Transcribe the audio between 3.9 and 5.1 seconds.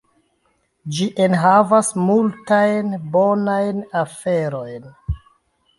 aferojn.